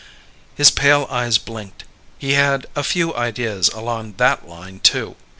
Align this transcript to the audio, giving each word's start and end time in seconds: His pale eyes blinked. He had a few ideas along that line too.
His 0.55 0.71
pale 0.71 1.05
eyes 1.11 1.37
blinked. 1.37 1.83
He 2.17 2.33
had 2.33 2.65
a 2.75 2.81
few 2.81 3.13
ideas 3.15 3.69
along 3.69 4.15
that 4.17 4.47
line 4.47 4.79
too. 4.79 5.15